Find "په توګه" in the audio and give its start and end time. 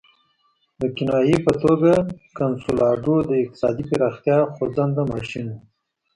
1.45-1.91